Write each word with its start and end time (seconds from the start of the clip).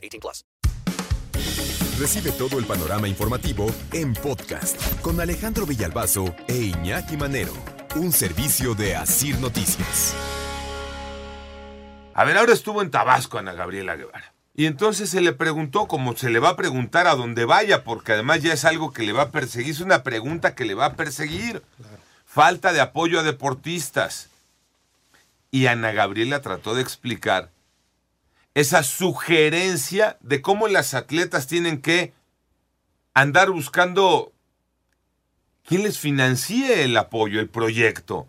18 0.00 0.20
plus. 0.20 0.44
Recibe 2.00 2.32
todo 2.32 2.58
el 2.58 2.64
panorama 2.64 3.08
informativo 3.08 3.66
en 3.92 4.14
podcast 4.14 4.80
con 5.02 5.20
Alejandro 5.20 5.66
Villalbazo 5.66 6.34
e 6.48 6.56
Iñaki 6.56 7.18
Manero. 7.18 7.52
Un 7.94 8.10
servicio 8.12 8.74
de 8.74 8.96
Asir 8.96 9.38
Noticias. 9.38 10.14
A 12.14 12.24
ver, 12.24 12.38
ahora 12.38 12.54
estuvo 12.54 12.80
en 12.80 12.90
Tabasco 12.90 13.38
Ana 13.38 13.52
Gabriela 13.52 13.96
Guevara. 13.96 14.32
Y 14.54 14.66
entonces 14.66 15.10
se 15.10 15.20
le 15.20 15.32
preguntó, 15.32 15.88
como 15.88 16.16
se 16.16 16.30
le 16.30 16.38
va 16.38 16.50
a 16.50 16.56
preguntar 16.56 17.06
a 17.06 17.14
donde 17.14 17.44
vaya, 17.44 17.84
porque 17.84 18.12
además 18.12 18.42
ya 18.42 18.52
es 18.54 18.64
algo 18.64 18.92
que 18.92 19.02
le 19.02 19.12
va 19.12 19.24
a 19.24 19.30
perseguir, 19.30 19.72
es 19.72 19.80
una 19.80 20.02
pregunta 20.02 20.54
que 20.54 20.64
le 20.64 20.74
va 20.74 20.86
a 20.86 20.96
perseguir. 20.96 21.62
Falta 22.24 22.72
de 22.72 22.80
apoyo 22.80 23.20
a 23.20 23.22
deportistas. 23.22 24.28
Y 25.50 25.66
Ana 25.66 25.92
Gabriela 25.92 26.40
trató 26.40 26.74
de 26.74 26.82
explicar 26.82 27.50
esa 28.54 28.82
sugerencia 28.82 30.18
de 30.20 30.42
cómo 30.42 30.68
las 30.68 30.94
atletas 30.94 31.46
tienen 31.46 31.80
que 31.80 32.12
andar 33.14 33.50
buscando 33.50 34.32
quién 35.64 35.82
les 35.82 35.98
financie 35.98 36.84
el 36.84 36.96
apoyo, 36.96 37.40
el 37.40 37.48
proyecto. 37.48 38.26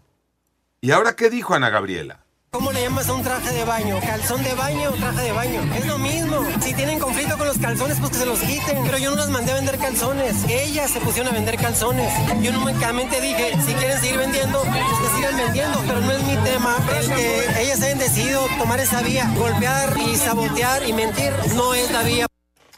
¿Y 0.79 0.91
ahora 0.91 1.15
qué 1.15 1.29
dijo 1.29 1.53
Ana 1.53 1.69
Gabriela? 1.69 2.20
¿Cómo 2.53 2.73
le 2.73 2.81
llamas 2.81 3.07
a 3.07 3.13
un 3.13 3.23
traje 3.23 3.49
de 3.53 3.63
baño? 3.63 3.97
¿Calzón 4.01 4.43
de 4.43 4.53
baño 4.53 4.89
o 4.89 4.93
traje 4.97 5.21
de 5.21 5.31
baño? 5.31 5.61
Es 5.73 5.85
lo 5.85 5.97
mismo. 5.97 6.45
Si 6.61 6.73
tienen 6.73 6.99
conflicto 6.99 7.37
con 7.37 7.47
los 7.47 7.57
calzones, 7.57 7.97
pues 7.97 8.11
que 8.11 8.17
se 8.17 8.25
los 8.25 8.41
quiten. 8.41 8.83
Pero 8.83 8.97
yo 8.97 9.11
no 9.11 9.15
las 9.15 9.29
mandé 9.29 9.53
a 9.53 9.55
vender 9.55 9.77
calzones. 9.77 10.43
Ellas 10.49 10.91
se 10.91 10.99
pusieron 10.99 11.31
a 11.31 11.33
vender 11.33 11.55
calzones. 11.55 12.11
Yo 12.43 12.51
únicamente 12.61 13.21
dije, 13.21 13.53
si 13.65 13.73
quieren 13.73 13.97
seguir 14.01 14.17
vendiendo, 14.17 14.61
pues 14.63 14.83
que 14.83 15.15
sigan 15.15 15.37
vendiendo. 15.37 15.79
Pero 15.87 16.01
no 16.01 16.11
es 16.11 16.23
mi 16.23 16.35
tema. 16.43 16.75
El 16.99 17.07
que 17.13 17.61
ellas 17.61 17.81
hayan 17.83 17.99
decidido 17.99 18.45
tomar 18.59 18.81
esa 18.81 19.01
vía, 19.01 19.31
golpear 19.37 19.97
y 19.97 20.17
sabotear 20.17 20.85
y 20.89 20.91
mentir, 20.91 21.31
no 21.55 21.73
es 21.73 21.89
la 21.89 22.03
vía. 22.03 22.27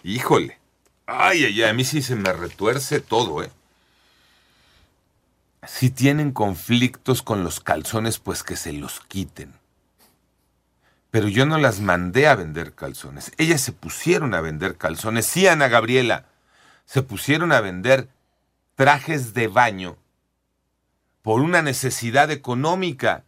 Híjole. 0.04 0.60
Ay, 1.08 1.46
ay, 1.46 1.64
ay, 1.64 1.70
a 1.70 1.74
mí 1.74 1.84
sí 1.84 2.04
se 2.04 2.16
me 2.16 2.32
retuerce 2.32 3.00
todo, 3.00 3.42
¿eh? 3.42 3.50
Si 5.66 5.90
tienen 5.90 6.32
conflictos 6.32 7.24
con 7.24 7.44
los 7.44 7.60
calzones, 7.60 8.20
pues 8.20 8.44
que 8.44 8.56
se 8.56 8.72
los 8.72 9.00
quiten 9.00 9.62
pero 11.14 11.28
yo 11.28 11.45
no 11.45 11.59
las 11.59 11.80
mandé 11.80 12.25
a 12.25 12.33
vender 12.33 12.73
calzones. 12.73 13.33
Ellas 13.38 13.61
se 13.61 13.72
pusieron 13.72 14.33
a 14.33 14.42
vender 14.42 14.78
calzones. 14.78 15.28
Sí, 15.28 15.45
Ana 15.45 15.67
Gabriela, 15.67 16.25
se 16.86 17.03
pusieron 17.03 17.52
a 17.52 17.61
vender 17.61 18.09
trajes 18.73 19.36
de 19.36 19.47
baño 19.47 19.95
por 21.22 21.41
una 21.41 21.61
necesidad 21.61 22.31
económica. 22.31 23.25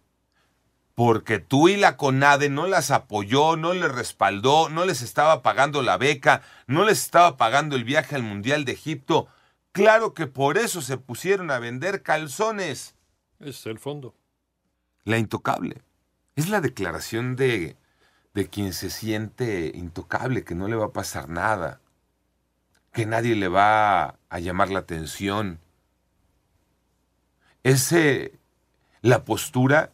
Porque 0.96 1.38
tú 1.38 1.70
y 1.70 1.76
la 1.76 1.96
CONADE 1.96 2.50
no 2.50 2.66
las 2.66 2.90
apoyó, 2.90 3.56
no 3.56 3.76
les 3.76 3.92
respaldó, 3.92 4.68
no 4.70 4.84
les 4.86 5.04
estaba 5.04 5.44
pagando 5.44 5.84
la 5.84 5.98
beca, 5.98 6.42
no 6.66 6.86
les 6.86 7.04
estaba 7.04 7.38
pagando 7.38 7.76
el 7.76 7.84
viaje 7.84 8.16
al 8.16 8.24
Mundial 8.24 8.66
de 8.66 8.72
Egipto. 8.72 9.28
Claro 9.74 10.16
que 10.16 10.26
por 10.26 10.58
eso 10.58 10.82
se 10.82 10.98
pusieron 10.98 11.52
a 11.52 11.60
vender 11.60 12.02
calzones. 12.02 12.96
Es 13.40 13.64
el 13.68 13.78
fondo. 13.78 14.16
La 15.04 15.20
intocable. 15.20 15.85
Es 16.36 16.50
la 16.50 16.60
declaración 16.60 17.36
de, 17.36 17.78
de 18.34 18.48
quien 18.50 18.74
se 18.74 18.90
siente 18.90 19.72
intocable, 19.74 20.44
que 20.44 20.56
no 20.56 20.68
le 20.68 20.76
va 20.76 20.88
a 20.88 20.94
pasar 20.94 21.30
nada, 21.30 21.80
que 22.92 23.06
nadie 23.06 23.36
le 23.36 23.48
va 23.48 24.18
a 24.30 24.40
llamar 24.40 24.70
la 24.70 24.80
atención. 24.80 25.60
Es 27.64 27.96
la 29.02 29.24
postura 29.24 29.92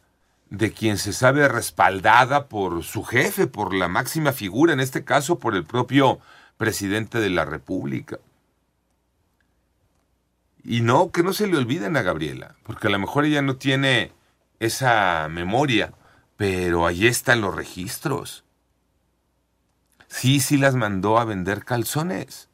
de 0.50 0.72
quien 0.74 0.98
se 0.98 1.14
sabe 1.14 1.48
respaldada 1.48 2.48
por 2.48 2.84
su 2.84 3.04
jefe, 3.04 3.48
por 3.48 3.74
la 3.74 3.88
máxima 3.88 4.34
figura, 4.34 4.74
en 4.74 4.80
este 4.80 5.04
caso 5.06 5.40
por 5.40 5.56
el 5.56 5.64
propio 5.64 6.20
presidente 6.58 7.20
de 7.20 7.30
la 7.30 7.46
República. 7.46 8.20
Y 10.64 10.82
no, 10.82 11.12
que 11.12 11.24
no 11.24 11.34
se 11.34 11.48
le 11.48 11.58
olviden 11.58 11.98
a 11.98 12.02
Gabriela, 12.02 12.56
porque 12.64 12.88
a 12.88 12.92
lo 12.92 13.00
mejor 13.00 13.26
ella 13.26 13.42
no 13.42 13.56
tiene 13.56 14.12
esa 14.60 15.28
memoria 15.30 15.94
pero 16.42 16.88
ahí 16.88 17.06
están 17.06 17.40
los 17.40 17.56
registros. 17.56 18.44
Sí, 20.08 20.40
sí 20.40 20.58
las 20.58 20.74
mandó 20.74 21.20
a 21.20 21.24
vender 21.24 21.64
calzones. 21.64 22.50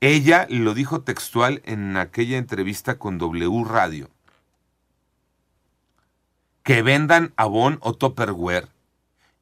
Ella 0.00 0.46
lo 0.50 0.74
dijo 0.74 1.00
textual 1.00 1.62
en 1.64 1.96
aquella 1.96 2.36
entrevista 2.36 2.98
con 2.98 3.16
W 3.16 3.64
Radio. 3.64 4.10
Que 6.62 6.82
vendan 6.82 7.32
Avon 7.36 7.78
o 7.80 7.94
Topperware 7.94 8.68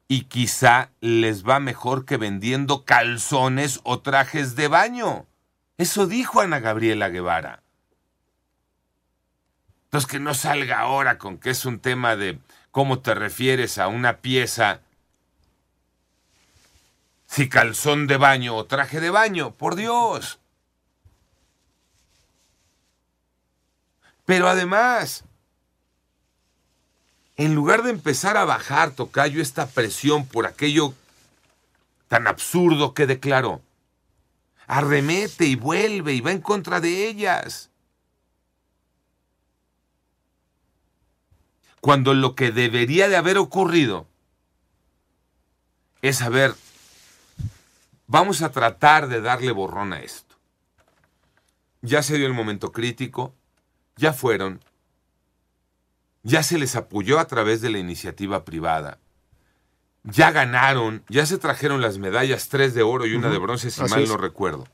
y 0.07 0.23
quizá 0.23 0.91
les 1.01 1.45
va 1.45 1.59
mejor 1.59 2.05
que 2.05 2.15
vendiendo 2.15 2.85
calzones 2.85 3.81
o 3.83 3.99
trajes 3.99 4.55
de 4.55 4.69
baño. 4.69 5.25
Eso 5.77 6.07
dijo 6.07 6.39
Ana 6.39 6.61
Gabriela 6.61 7.09
Guevara. 7.09 7.61
Entonces 9.87 10.09
que 10.09 10.19
no 10.19 10.33
salga 10.33 10.79
ahora 10.79 11.17
con 11.17 11.37
que 11.37 11.49
es 11.49 11.65
un 11.65 11.79
tema 11.79 12.17
de 12.17 12.39
cómo 12.71 12.99
te 12.99 13.15
refieres 13.15 13.77
a 13.77 13.87
una 13.87 14.17
pieza, 14.17 14.81
si 17.25 17.47
calzón 17.47 18.05
de 18.05 18.17
baño 18.17 18.55
o 18.55 18.65
traje 18.65 18.99
de 18.99 19.09
baño, 19.09 19.51
por 19.51 19.75
Dios. 19.75 20.39
Pero 24.25 24.49
además, 24.49 25.23
en 27.37 27.55
lugar 27.55 27.83
de 27.83 27.91
empezar 27.91 28.35
a 28.35 28.43
bajar, 28.43 28.91
Tocayo, 28.91 29.41
esta 29.41 29.67
presión 29.67 30.27
por 30.27 30.45
aquello 30.45 30.93
tan 32.09 32.27
absurdo 32.27 32.93
que 32.93 33.07
declaró, 33.07 33.61
arremete 34.67 35.45
y 35.45 35.55
vuelve 35.55 36.13
y 36.13 36.19
va 36.19 36.31
en 36.33 36.41
contra 36.41 36.81
de 36.81 37.07
ellas. 37.07 37.69
Cuando 41.81 42.13
lo 42.13 42.35
que 42.35 42.51
debería 42.51 43.07
de 43.07 43.17
haber 43.17 43.37
ocurrido 43.37 44.07
es 46.01 46.17
saber, 46.17 46.55
vamos 48.07 48.41
a 48.41 48.51
tratar 48.51 49.07
de 49.07 49.21
darle 49.21 49.51
borrón 49.51 49.93
a 49.93 50.01
esto. 50.01 50.35
Ya 51.81 52.01
se 52.03 52.17
dio 52.17 52.27
el 52.27 52.33
momento 52.33 52.71
crítico, 52.71 53.33
ya 53.95 54.13
fueron, 54.13 54.61
ya 56.23 56.43
se 56.43 56.57
les 56.57 56.75
apoyó 56.75 57.19
a 57.19 57.27
través 57.27 57.61
de 57.61 57.69
la 57.69 57.77
iniciativa 57.77 58.43
privada, 58.43 58.99
ya 60.03 60.31
ganaron, 60.31 61.03
ya 61.09 61.25
se 61.25 61.37
trajeron 61.37 61.81
las 61.81 61.97
medallas, 61.97 62.49
tres 62.49 62.73
de 62.73 62.83
oro 62.83 63.05
y 63.05 63.13
una 63.13 63.29
de 63.29 63.37
bronce, 63.37 63.71
si 63.71 63.81
mal 63.83 64.07
no 64.07 64.17
recuerdo. 64.17 64.67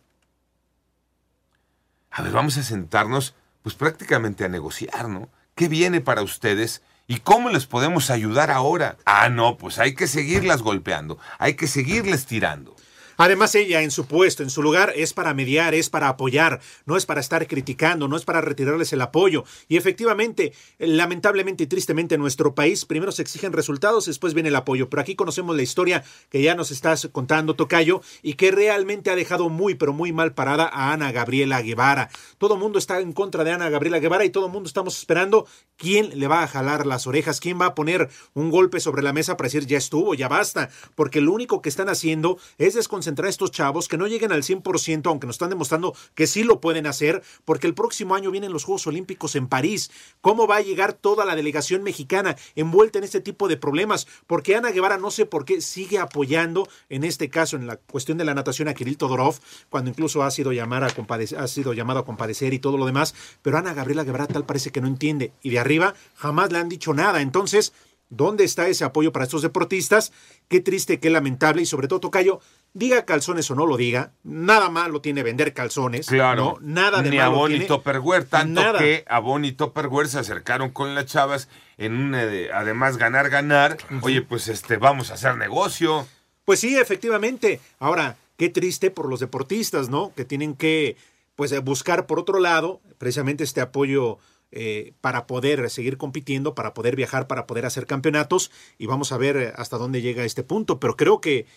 A 2.12 2.22
ver, 2.22 2.32
vamos 2.32 2.58
a 2.58 2.64
sentarnos, 2.64 3.34
pues 3.64 3.76
prácticamente 3.76 4.46
a 4.46 4.50
negociar, 4.50 5.10
¿no? 5.10 5.30
¿Qué 5.56 5.68
viene 5.68 6.02
para 6.02 6.22
ustedes? 6.22 6.84
¿Y 7.14 7.20
cómo 7.20 7.50
les 7.50 7.68
podemos 7.68 8.10
ayudar 8.10 8.50
ahora? 8.50 8.98
Ah, 9.06 9.30
no, 9.30 9.56
pues 9.56 9.78
hay 9.78 9.94
que 9.94 10.08
seguirlas 10.08 10.64
golpeando, 10.64 11.20
hay 11.38 11.54
que 11.54 11.68
seguirles 11.68 12.26
tirando. 12.26 12.76
Además, 13.18 13.56
ella 13.56 13.82
en 13.82 13.92
su 13.92 14.06
puesto, 14.06 14.44
en 14.44 14.50
su 14.50 14.62
lugar, 14.64 14.94
es 14.96 15.14
para 15.14 15.34
mediar, 15.34 15.74
es 15.74 15.90
para 15.90 16.10
apoyar, 16.10 16.60
no 16.86 16.98
es 16.98 17.06
para 17.06 17.22
estar 17.22 17.48
criticando, 17.48 18.08
no 18.08 18.18
es 18.18 18.26
para 18.26 18.42
retirarles 18.42 18.94
el 18.94 19.02
apoyo. 19.02 19.44
Y 19.68 19.78
efectivamente, 19.78 20.54
lamentablemente 20.80 21.64
y 21.64 21.68
tristemente 21.68 22.16
en 22.16 22.22
nuestro 22.22 22.56
país, 22.56 22.86
primero 22.86 23.12
se 23.12 23.22
exigen 23.22 23.54
resultados, 23.54 24.06
después 24.06 24.34
viene 24.34 24.50
el 24.50 24.56
apoyo. 24.56 24.90
Pero 24.90 25.02
aquí 25.02 25.16
conocemos 25.16 25.56
la 25.56 25.62
historia 25.62 26.04
que 26.30 26.42
ya 26.42 26.56
nos 26.56 26.72
estás 26.72 27.10
contando, 27.12 27.56
Tocayo, 27.56 28.02
y 28.22 28.34
que 28.34 28.52
realmente 28.52 29.12
ha 29.12 29.16
dejado 29.16 29.50
muy, 29.50 29.76
pero 29.76 29.94
muy 29.94 30.12
mal 30.12 30.34
parada 30.34 30.70
a 30.72 30.92
Ana 30.94 31.12
Gabriela 31.12 31.62
Guevara. 31.62 32.10
Todo 32.38 32.58
mundo 32.58 32.80
está 32.80 33.00
en 33.00 33.14
contra 33.14 33.44
de 33.44 33.52
Ana 33.52 33.70
Gabriela 33.70 34.00
Guevara 34.00 34.26
y 34.26 34.30
todo 34.30 34.50
mundo 34.50 34.68
estamos 34.68 34.98
esperando 34.98 35.48
quién 35.78 36.20
le 36.20 36.28
va 36.28 36.44
a 36.44 36.48
jalar 36.48 36.86
las 36.86 37.08
orejas, 37.08 37.40
quién 37.40 37.60
va 37.60 37.68
a 37.68 37.76
poner 37.76 38.10
un 38.34 38.50
golpe 38.50 38.80
sobre 38.80 39.04
la 39.04 39.14
mesa 39.14 39.38
para 39.38 39.48
decir 39.48 39.66
ya 39.66 39.78
estuvo, 39.78 40.14
ya 40.14 40.28
basta, 40.28 40.70
porque 40.96 41.22
lo 41.22 41.32
único 41.32 41.62
que 41.62 41.70
están 41.70 41.90
haciendo 41.90 42.38
es 42.58 42.74
desconcertar 42.74 43.03
concentrar 43.04 43.28
a 43.28 43.30
estos 43.30 43.52
chavos, 43.52 43.90
que 43.90 43.98
no 43.98 44.08
lleguen 44.08 44.32
al 44.32 44.44
100%, 44.44 45.08
aunque 45.08 45.28
nos 45.28 45.36
están 45.36 45.50
demostrando 45.50 45.94
que 46.16 46.26
sí 46.26 46.44
lo 46.44 46.62
pueden 46.62 46.88
hacer, 46.88 47.22
porque 47.44 47.68
el 47.68 47.74
próximo 47.74 48.16
año 48.16 48.32
vienen 48.32 48.54
los 48.54 48.64
Juegos 48.64 48.88
Olímpicos 48.88 49.36
en 49.36 49.48
París. 49.48 49.92
¿Cómo 50.22 50.48
va 50.48 50.56
a 50.56 50.62
llegar 50.62 50.94
toda 50.94 51.26
la 51.26 51.36
delegación 51.36 51.84
mexicana 51.84 52.38
envuelta 52.56 53.00
en 53.00 53.04
este 53.04 53.20
tipo 53.20 53.50
de 53.50 53.58
problemas? 53.58 54.08
Porque 54.26 54.56
Ana 54.56 54.72
Guevara, 54.72 54.98
no 54.98 55.12
sé 55.12 55.26
por 55.26 55.44
qué, 55.44 55.60
sigue 55.60 56.00
apoyando, 56.00 56.70
en 56.88 57.04
este 57.04 57.30
caso, 57.30 57.58
en 57.58 57.68
la 57.68 57.76
cuestión 57.76 58.18
de 58.18 58.24
la 58.24 58.36
natación 58.36 58.70
a 58.70 58.74
Kirill 58.74 58.98
Todorov, 58.98 59.36
cuando 59.70 59.90
incluso 59.90 60.24
ha 60.24 60.32
sido, 60.32 60.54
llamar 60.54 60.86
a 60.86 60.88
ha 60.88 61.48
sido 61.48 61.74
llamado 61.74 62.00
a 62.00 62.06
compadecer 62.06 62.54
y 62.54 62.60
todo 62.60 62.78
lo 62.78 62.86
demás, 62.86 63.16
pero 63.42 63.58
Ana 63.58 63.74
Gabriela 63.74 64.06
Guevara 64.06 64.28
tal 64.28 64.46
parece 64.46 64.72
que 64.72 64.80
no 64.80 64.88
entiende. 64.88 65.34
Y 65.42 65.50
de 65.50 65.60
arriba 65.60 65.94
jamás 66.16 66.54
le 66.54 66.60
han 66.60 66.70
dicho 66.70 66.94
nada. 66.94 67.20
Entonces, 67.20 67.74
¿Dónde 68.16 68.44
está 68.44 68.68
ese 68.68 68.84
apoyo 68.84 69.12
para 69.12 69.26
estos 69.26 69.42
deportistas? 69.42 70.12
Qué 70.48 70.60
triste, 70.60 71.00
qué 71.00 71.10
lamentable 71.10 71.64
y 71.64 71.66
sobre 71.66 71.88
todo, 71.88 72.00
Tocayo, 72.00 72.40
diga 72.74 73.06
calzones 73.06 73.50
o 73.50 73.56
no 73.56 73.66
lo 73.66 73.76
diga, 73.76 74.14
nada 74.24 74.70
malo 74.70 75.02
tiene 75.02 75.24
vender 75.24 75.54
calzones. 75.54 76.08
Claro. 76.08 76.60
¿no? 76.62 76.68
Nada 76.74 77.02
de 77.02 77.10
Ni 77.10 77.18
malo 77.18 77.32
a 77.32 77.36
Bonnie 77.36 77.58
tiene. 77.58 77.68
Topperware, 77.68 78.26
tanto 78.26 78.62
Nada. 78.62 78.80
que 78.80 79.04
a 79.08 79.20
Bonnie 79.20 79.54
Topperware 79.54 80.08
se 80.08 80.20
acercaron 80.20 80.70
con 80.70 80.94
las 80.94 81.06
chavas 81.06 81.50
en 81.78 81.96
un, 81.96 82.16
eh, 82.16 82.50
además 82.54 82.98
ganar, 82.98 83.30
ganar. 83.30 83.78
Oye, 84.02 84.22
pues 84.22 84.48
este, 84.48 84.78
vamos 84.78 85.10
a 85.10 85.16
hacer 85.16 85.36
negocio. 85.38 86.08
Pues 86.46 86.60
sí, 86.60 86.78
efectivamente. 86.78 87.60
Ahora, 87.80 88.18
qué 88.38 88.50
triste 88.50 88.92
por 88.92 89.10
los 89.10 89.20
deportistas, 89.22 89.90
¿no? 89.90 90.14
Que 90.16 90.26
tienen 90.26 90.56
que 90.56 90.98
pues 91.36 91.52
eh, 91.52 91.60
buscar 91.60 92.06
por 92.06 92.20
otro 92.20 92.40
lado 92.40 92.80
precisamente 92.98 93.44
este 93.44 93.62
apoyo 93.62 94.20
eh, 94.56 94.94
para 95.02 95.26
poder 95.26 95.68
seguir 95.72 95.98
compitiendo, 95.98 96.54
para 96.54 96.76
poder 96.76 96.96
viajar, 96.96 97.28
para 97.28 97.48
poder 97.48 97.66
hacer 97.66 97.88
campeonatos 97.88 98.52
y 98.78 98.86
vamos 98.86 99.12
a 99.12 99.18
ver 99.18 99.36
eh, 99.36 99.54
hasta 99.56 99.80
dónde 99.80 100.02
llega 100.02 100.26
este 100.26 100.44
punto. 100.44 100.80
Pero 100.80 100.96
creo 100.96 101.20
que 101.22 101.48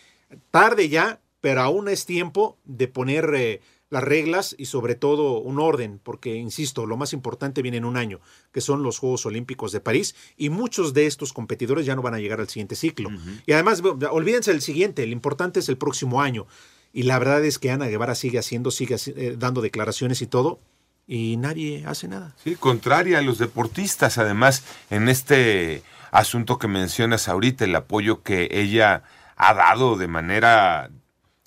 tarde 0.50 0.88
ya, 0.88 1.20
pero 1.42 1.60
aún 1.60 1.88
es 1.88 2.06
tiempo 2.06 2.56
de 2.64 2.88
poner 2.88 3.30
eh, 3.34 3.60
las 3.90 4.02
reglas 4.02 4.54
y 4.58 4.64
sobre 4.64 4.94
todo 4.94 5.40
un 5.40 5.60
orden, 5.60 6.00
porque, 6.02 6.36
insisto, 6.36 6.86
lo 6.86 6.96
más 6.96 7.12
importante 7.12 7.60
viene 7.60 7.76
en 7.76 7.84
un 7.84 7.98
año, 7.98 8.20
que 8.50 8.62
son 8.62 8.82
los 8.82 8.98
Juegos 8.98 9.26
Olímpicos 9.26 9.72
de 9.72 9.80
París, 9.80 10.14
y 10.38 10.48
muchos 10.48 10.94
de 10.94 11.06
estos 11.06 11.34
competidores 11.34 11.84
ya 11.84 11.96
no 11.96 12.02
van 12.02 12.14
a 12.14 12.18
llegar 12.18 12.40
al 12.40 12.48
siguiente 12.48 12.76
ciclo. 12.76 13.10
Y 13.44 13.52
además, 13.52 13.82
olvídense 14.10 14.52
del 14.52 14.62
siguiente, 14.62 15.02
el 15.02 15.12
importante 15.12 15.60
es 15.60 15.68
el 15.68 15.76
próximo 15.76 16.22
año. 16.22 16.46
Y 16.94 17.02
la 17.02 17.18
verdad 17.18 17.44
es 17.44 17.58
que 17.58 17.70
Ana 17.70 17.88
Guevara 17.88 18.14
sigue 18.14 18.38
haciendo, 18.38 18.70
sigue 18.70 18.96
eh, 19.06 19.36
dando 19.38 19.60
declaraciones 19.60 20.22
y 20.22 20.26
todo, 20.26 20.60
y 21.06 21.36
nadie 21.36 21.84
hace 21.86 22.08
nada. 22.08 22.34
Sí, 22.42 22.56
contraria 22.56 23.18
a 23.18 23.22
los 23.22 23.38
deportistas, 23.38 24.18
además, 24.18 24.64
en 24.90 25.08
este 25.08 25.82
asunto 26.10 26.58
que 26.58 26.68
mencionas 26.68 27.28
ahorita, 27.28 27.64
el 27.64 27.76
apoyo 27.76 28.22
que 28.22 28.48
ella 28.50 29.02
ha 29.36 29.54
dado 29.54 29.96
de 29.96 30.08
manera 30.08 30.90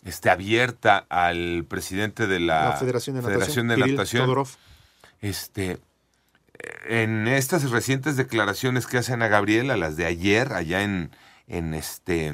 este, 0.04 0.30
abierta 0.30 1.06
al 1.10 1.66
presidente 1.68 2.28
de 2.28 2.40
la, 2.40 2.70
La 2.70 2.78
Federación 2.78 3.16
de 3.16 3.22
Natación, 3.22 3.40
Federación 3.40 3.68
de 3.68 3.78
Natación, 3.78 4.46
este, 5.22 5.78
en 6.88 7.28
estas 7.28 7.70
recientes 7.70 8.16
declaraciones 8.16 8.88
que 8.88 8.98
hacen 8.98 9.22
a 9.22 9.28
Gabriela, 9.28 9.76
las 9.76 9.98
de 9.98 10.06
ayer, 10.06 10.54
allá 10.54 10.84
en, 10.84 11.12
en, 11.48 11.74
este, 11.74 12.28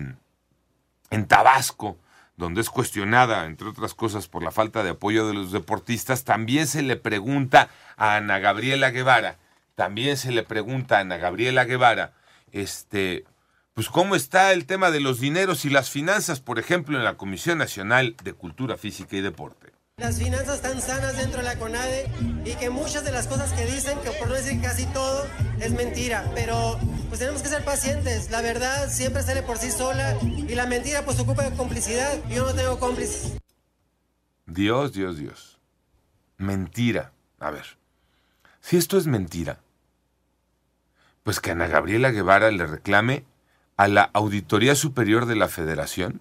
en 1.10 1.28
Tabasco, 1.28 1.98
donde 2.38 2.62
es 2.62 2.70
cuestionada, 2.70 3.46
entre 3.46 3.68
otras 3.68 3.94
cosas, 3.94 4.28
por 4.28 4.44
la 4.44 4.52
falta 4.52 4.84
de 4.84 4.92
apoyo 4.92 5.28
de 5.28 5.34
los 5.34 5.52
deportistas, 5.52 6.24
también 6.24 6.68
se 6.68 6.82
le 6.82 6.98
pregunta 6.98 7.70
a 7.98 8.16
Ana 8.16 8.40
Gabriela 8.40 8.92
Guevara, 8.92 9.38
también 9.76 10.18
se 10.18 10.32
le 10.32 10.44
pregunta 10.44 10.98
a 10.98 11.02
Ana 11.02 11.18
Gabriela 11.18 11.66
Guevara, 11.66 12.14
este, 12.52 13.26
pues 13.74 13.90
cómo 13.90 14.16
está 14.16 14.54
el 14.54 14.66
tema 14.66 14.92
de 14.92 15.00
los 15.00 15.20
dineros 15.20 15.66
y 15.66 15.70
las 15.70 15.90
finanzas, 15.90 16.40
por 16.40 16.60
ejemplo, 16.60 16.98
en 16.98 17.04
la 17.04 17.16
Comisión 17.16 17.58
Nacional 17.58 18.16
de 18.24 18.34
Cultura 18.34 18.78
Física 18.78 19.16
y 19.16 19.22
Deporte. 19.22 19.65
Las 19.98 20.20
finanzas 20.20 20.58
están 20.58 20.82
sanas 20.82 21.16
dentro 21.16 21.38
de 21.38 21.46
la 21.46 21.58
CONADE 21.58 22.12
y 22.44 22.54
que 22.56 22.70
muchas 22.70 23.06
de 23.06 23.14
las 23.14 23.28
cosas 23.28 23.54
que 23.54 23.66
dicen, 23.66 23.98
que 24.02 24.12
por 24.12 24.28
no 24.28 24.34
decir 24.34 24.62
casi 24.62 24.86
todo, 24.88 25.26
es 25.62 25.72
mentira. 25.72 26.30
Pero 26.36 26.78
pues 27.08 27.20
tenemos 27.20 27.42
que 27.42 27.48
ser 27.48 27.64
pacientes. 27.64 28.30
La 28.30 28.42
verdad 28.42 28.90
siempre 28.90 29.24
sale 29.24 29.42
por 29.42 29.58
sí 29.58 29.72
sola 29.72 30.18
y 30.22 30.54
la 30.54 30.66
mentira 30.66 31.06
pues 31.06 31.18
ocupa 31.22 31.50
de 31.50 31.56
complicidad. 31.56 32.20
Yo 32.30 32.46
no 32.46 32.54
tengo 32.54 32.78
cómplices. 32.78 33.38
Dios, 34.46 34.92
Dios, 34.92 35.18
Dios. 35.18 35.60
Mentira. 36.38 37.14
A 37.40 37.52
ver, 37.52 37.66
si 38.60 38.76
esto 38.76 38.98
es 38.98 39.08
mentira, 39.08 39.60
pues 41.24 41.40
que 41.40 41.52
Ana 41.52 41.68
Gabriela 41.68 42.12
Guevara 42.12 42.52
le 42.52 42.68
reclame 42.68 43.24
a 43.78 43.88
la 43.88 44.10
Auditoría 44.14 44.76
Superior 44.76 45.26
de 45.26 45.38
la 45.38 45.48
Federación, 45.48 46.20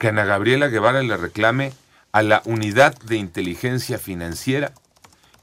que 0.00 0.08
Ana 0.08 0.24
Gabriela 0.24 0.68
Guevara 0.68 1.02
le 1.02 1.14
reclame 1.18 1.74
a 2.10 2.22
la 2.22 2.40
Unidad 2.46 2.98
de 3.00 3.16
Inteligencia 3.16 3.98
Financiera 3.98 4.72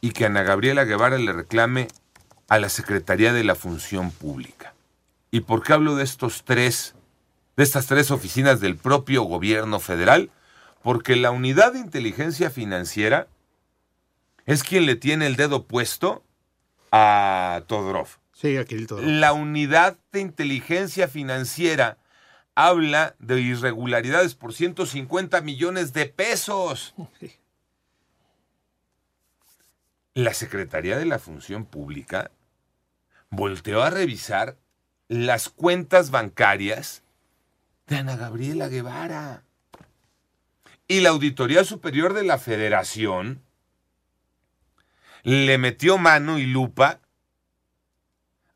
y 0.01 0.11
que 0.11 0.25
Ana 0.25 0.41
Gabriela 0.41 0.83
Guevara 0.83 1.19
le 1.19 1.31
reclame 1.31 1.87
a 2.49 2.57
la 2.57 2.67
Secretaría 2.69 3.33
de 3.33 3.43
la 3.43 3.53
Función 3.53 4.09
Pública. 4.09 4.73
¿Y 5.29 5.41
por 5.41 5.61
qué 5.61 5.73
hablo 5.73 5.95
de 5.95 6.03
estos 6.03 6.43
tres, 6.43 6.95
de 7.55 7.63
estas 7.63 7.85
tres 7.85 8.09
oficinas 8.09 8.59
del 8.59 8.75
propio 8.75 9.21
gobierno 9.21 9.79
federal? 9.79 10.31
Porque 10.81 11.15
la 11.15 11.29
Unidad 11.29 11.73
de 11.73 11.79
Inteligencia 11.79 12.49
Financiera 12.49 13.27
es 14.47 14.63
quien 14.63 14.87
le 14.87 14.95
tiene 14.95 15.27
el 15.27 15.35
dedo 15.35 15.65
puesto 15.65 16.23
a 16.91 17.61
Todorov. 17.67 18.07
Sí, 18.33 18.57
a 18.57 18.65
Todorov. 18.65 19.07
La 19.07 19.33
unidad 19.33 19.97
de 20.11 20.21
inteligencia 20.21 21.07
financiera 21.07 21.97
habla 22.57 23.15
de 23.19 23.39
irregularidades 23.39 24.33
por 24.33 24.51
150 24.51 25.41
millones 25.41 25.93
de 25.93 26.07
pesos. 26.07 26.95
La 30.15 30.33
Secretaría 30.33 30.97
de 30.97 31.05
la 31.05 31.19
Función 31.19 31.65
Pública 31.65 32.31
volteó 33.29 33.83
a 33.83 33.91
revisar 33.91 34.57
las 35.07 35.49
cuentas 35.49 36.09
bancarias 36.09 37.03
de 37.85 37.97
Ana 37.97 38.15
Gabriela 38.15 38.69
Guevara. 38.69 39.43
Y 40.87 41.01
la 41.01 41.09
Auditoría 41.09 41.63
Superior 41.63 42.15
de 42.15 42.23
la 42.23 42.39
Federación 42.39 43.43
le 45.21 45.59
metió 45.59 45.99
mano 45.99 46.39
y 46.39 46.47
lupa 46.47 47.01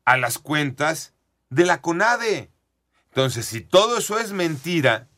a 0.04 0.16
las 0.16 0.38
cuentas 0.38 1.14
de 1.50 1.66
la 1.66 1.80
CONADE. 1.80 2.51
Entonces, 3.12 3.44
si 3.44 3.60
todo 3.60 3.98
eso 3.98 4.18
es 4.18 4.32
mentira, 4.32 5.08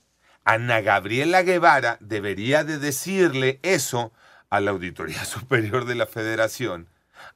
Ana 0.42 0.80
Gabriela 0.80 1.42
Guevara 1.42 1.96
debería 2.00 2.64
de 2.64 2.78
decirle 2.78 3.60
eso 3.62 4.12
a 4.50 4.58
la 4.60 4.72
Auditoría 4.72 5.24
Superior 5.24 5.84
de 5.84 5.94
la 5.94 6.06
Federación, 6.06 6.88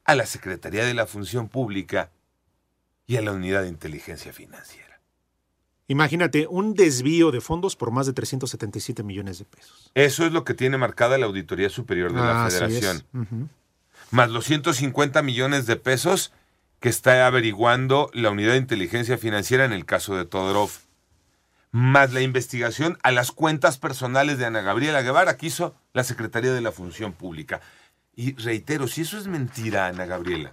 a 0.05 0.17
la 0.17 0.27
Secretaría 0.27 0.85
de 0.85 0.95
la 0.95 1.07
Función 1.07 1.49
Pública 1.49 2.11
y 3.07 3.19
a 3.19 3.23
la 3.23 3.31
Unidad 3.31 3.63
de 3.63 3.69
Inteligencia 3.69 4.33
Financiera. 4.33 5.01
Imagínate, 5.87 6.49
un 6.49 6.75
desvío 6.75 7.31
de 7.31 7.41
fondos 7.41 7.77
por 7.77 7.93
más 7.93 8.07
de 8.07 8.13
377 8.13 9.05
millones 9.05 9.39
de 9.39 9.45
pesos. 9.45 9.93
Eso 9.95 10.27
es 10.27 10.33
lo 10.33 10.43
que 10.43 10.55
tiene 10.55 10.77
marcada 10.77 11.19
la 11.19 11.27
Auditoría 11.27 11.71
Superior 11.71 12.13
de 12.13 12.21
la 12.21 12.49
es. 12.49 12.55
Federación. 12.55 13.05
Más 14.11 14.29
los 14.29 14.45
150 14.45 15.23
millones 15.23 15.67
de 15.67 15.77
pesos 15.77 16.33
que 16.81 16.89
está 16.89 17.27
averiguando 17.27 18.11
la 18.13 18.31
Unidad 18.31 18.53
de 18.53 18.59
Inteligencia 18.59 19.19
Financiera 19.19 19.65
en 19.65 19.73
el 19.73 19.85
caso 19.85 20.17
de 20.17 20.25
Todorov, 20.25 20.71
más 21.71 22.13
la 22.13 22.21
investigación 22.21 22.99
a 23.03 23.11
las 23.11 23.33
cuentas 23.33 23.79
personales 23.79 24.39
de 24.39 24.47
Ana 24.47 24.63
Gabriela 24.63 25.03
Guevara 25.03 25.37
que 25.37 25.47
hizo 25.47 25.75
la 25.93 26.05
Secretaría 26.05 26.53
de 26.53 26.61
la 26.61 26.73
Función 26.73 27.13
Pública. 27.13 27.61
Y 28.15 28.35
reitero, 28.35 28.89
si 28.89 29.03
eso 29.03 29.19
es 29.19 29.27
mentira, 29.27 29.87
Ana 29.87 30.07
Gabriela, 30.07 30.53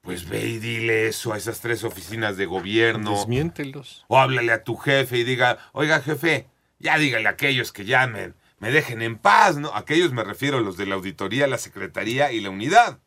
pues 0.00 0.28
ve 0.28 0.46
y 0.46 0.58
dile 0.58 1.08
eso 1.08 1.32
a 1.32 1.36
esas 1.36 1.60
tres 1.60 1.84
oficinas 1.84 2.36
de 2.36 2.46
gobierno. 2.46 3.10
Desmiéntelos. 3.10 4.04
O 4.08 4.18
háblale 4.18 4.52
a 4.52 4.64
tu 4.64 4.76
jefe 4.76 5.18
y 5.18 5.24
diga, 5.24 5.58
oiga 5.72 6.00
jefe, 6.00 6.46
ya 6.78 6.96
dígale 6.98 7.28
a 7.28 7.32
aquellos 7.32 7.72
que 7.72 7.84
ya 7.84 8.06
me, 8.06 8.32
me 8.58 8.70
dejen 8.70 9.02
en 9.02 9.18
paz, 9.18 9.58
¿no? 9.58 9.74
Aquellos 9.74 10.12
me 10.12 10.24
refiero 10.24 10.58
a 10.58 10.60
los 10.62 10.76
de 10.76 10.86
la 10.86 10.94
auditoría, 10.94 11.46
la 11.46 11.58
secretaría 11.58 12.32
y 12.32 12.40
la 12.40 12.50
unidad. 12.50 12.98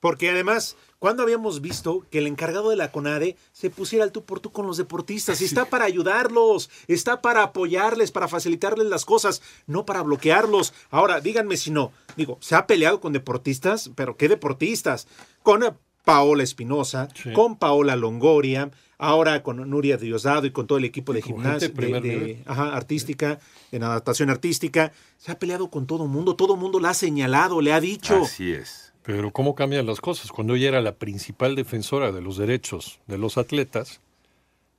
Porque 0.00 0.30
además, 0.30 0.76
¿cuándo 1.00 1.22
habíamos 1.24 1.60
visto 1.60 2.06
que 2.10 2.18
el 2.18 2.26
encargado 2.28 2.70
de 2.70 2.76
la 2.76 2.92
CONADE 2.92 3.36
se 3.52 3.68
pusiera 3.68 4.04
al 4.04 4.12
tú 4.12 4.24
por 4.24 4.38
tú 4.40 4.52
con 4.52 4.66
los 4.66 4.76
deportistas? 4.76 5.40
Y 5.40 5.44
está 5.44 5.64
para 5.64 5.84
ayudarlos, 5.86 6.70
está 6.86 7.20
para 7.20 7.42
apoyarles, 7.42 8.12
para 8.12 8.28
facilitarles 8.28 8.86
las 8.86 9.04
cosas, 9.04 9.42
no 9.66 9.84
para 9.84 10.02
bloquearlos. 10.02 10.72
Ahora, 10.90 11.20
díganme 11.20 11.56
si 11.56 11.70
no. 11.72 11.90
Digo, 12.16 12.38
se 12.40 12.54
ha 12.54 12.66
peleado 12.66 13.00
con 13.00 13.12
deportistas, 13.12 13.90
pero 13.96 14.16
¿qué 14.16 14.28
deportistas? 14.28 15.08
Con 15.42 15.64
eh, 15.64 15.72
Paola 16.04 16.42
Espinosa, 16.42 17.08
Sí. 17.14 17.32
con 17.32 17.56
Paola 17.58 17.96
Longoria, 17.96 18.70
ahora 18.98 19.42
con 19.42 19.68
Nuria 19.68 19.96
Diosdado 19.96 20.46
y 20.46 20.52
con 20.52 20.66
todo 20.66 20.78
el 20.78 20.84
equipo 20.84 21.12
de 21.12 21.22
gimnasia, 21.22 21.68
de 21.68 22.00
de, 22.00 22.42
ajá, 22.46 22.74
artística, 22.74 23.40
de 23.70 23.78
natación 23.78 24.30
artística. 24.30 24.92
Se 25.18 25.32
ha 25.32 25.38
peleado 25.38 25.70
con 25.70 25.86
todo 25.86 26.06
mundo, 26.06 26.34
todo 26.36 26.56
mundo 26.56 26.80
la 26.80 26.90
ha 26.90 26.94
señalado, 26.94 27.60
le 27.60 27.72
ha 27.72 27.80
dicho. 27.80 28.22
Así 28.22 28.52
es. 28.52 28.87
Pero 29.02 29.32
¿cómo 29.32 29.54
cambian 29.54 29.86
las 29.86 30.00
cosas? 30.00 30.30
Cuando 30.32 30.54
ella 30.54 30.68
era 30.68 30.80
la 30.82 30.96
principal 30.96 31.54
defensora 31.56 32.12
de 32.12 32.20
los 32.20 32.36
derechos 32.36 33.00
de 33.06 33.18
los 33.18 33.38
atletas, 33.38 34.00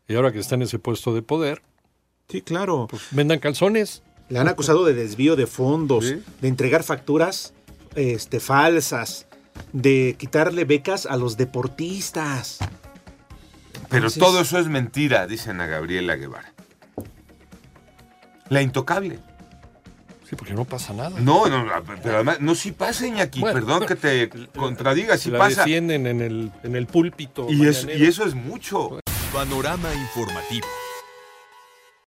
Y 0.07 0.15
ahora 0.15 0.31
que 0.31 0.39
está 0.39 0.55
en 0.55 0.63
ese 0.63 0.79
puesto 0.79 1.13
de 1.13 1.21
poder, 1.21 1.61
Sí, 2.29 2.41
claro. 2.41 2.87
pues 2.89 3.03
vendan 3.11 3.37
calzones. 3.39 4.01
Le 4.29 4.39
han 4.39 4.47
acusado 4.47 4.83
de 4.83 4.95
desvío 4.95 5.35
de 5.35 5.45
fondos, 5.45 6.03
Sí. 6.05 6.23
de 6.41 6.47
entregar 6.47 6.81
facturas 6.83 7.53
este, 7.95 8.39
falsas, 8.39 9.27
de 9.73 10.15
quitarle 10.17 10.65
becas 10.65 11.05
a 11.05 11.15
los 11.15 11.37
deportistas. 11.37 12.57
Pero 13.89 14.07
Entonces- 14.07 14.19
todo 14.19 14.41
eso 14.41 14.57
es 14.57 14.67
mentira, 14.67 15.27
dice 15.27 15.51
Ana 15.51 15.67
Gabriela 15.67 16.15
Guevara. 16.15 16.53
La 18.49 18.61
intocable. 18.63 19.19
Sí, 20.29 20.35
porque 20.35 20.53
no 20.53 20.63
pasa 20.63 20.93
nada. 20.93 21.19
No, 21.19 21.47
no, 21.47 21.65
pero 22.03 22.15
además, 22.17 22.39
no, 22.39 22.53
sí 22.53 22.71
pasa, 22.71 23.07
Iñaki. 23.07 23.39
Bueno, 23.39 23.59
Perdón 23.59 23.85
que 23.87 23.95
te 23.95 24.29
contradiga, 24.55 25.17
sí 25.17 25.31
la 25.31 25.39
pasa. 25.39 25.61
defienden 25.61 26.05
en 26.05 26.21
el, 26.21 26.51
en 26.61 26.75
el 26.75 26.85
púlpito. 26.85 27.47
Y, 27.49 27.65
es- 27.65 27.83
mañanero. 27.85 28.05
y 28.05 28.07
eso 28.07 28.25
es 28.25 28.35
mucho. 28.35 28.99
Panorama 29.33 29.89
informativo. 29.95 30.67